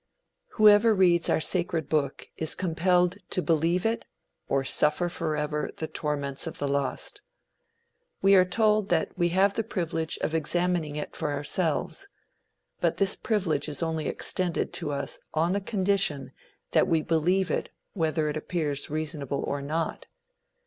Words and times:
Whoever 0.53 0.95
reads 0.95 1.29
our 1.29 1.39
sacred 1.39 1.87
book 1.87 2.27
is 2.35 2.55
compelled 2.55 3.17
to 3.29 3.39
believe 3.39 3.85
it 3.85 4.03
or 4.47 4.63
suffer 4.63 5.09
forever 5.09 5.69
the 5.77 5.85
torments 5.85 6.47
of 6.47 6.57
the 6.57 6.67
lost. 6.67 7.21
We 8.19 8.33
are 8.33 8.43
told 8.43 8.89
that 8.89 9.15
we 9.15 9.29
have 9.29 9.53
the 9.53 9.61
privilege 9.63 10.17
of 10.21 10.33
examining 10.33 10.95
it 10.95 11.15
for 11.15 11.29
ourselves; 11.31 12.07
but 12.79 12.97
this 12.97 13.15
privilege 13.15 13.69
is 13.69 13.83
only 13.83 14.07
extended 14.07 14.73
to 14.73 14.89
us 14.91 15.19
on 15.35 15.53
the 15.53 15.61
condition 15.61 16.31
that 16.71 16.87
we 16.87 17.03
believe 17.03 17.51
it 17.51 17.69
whether 17.93 18.27
it 18.27 18.35
appears 18.37 18.89
reasonable 18.89 19.43
or 19.43 19.61
not. 19.61 20.07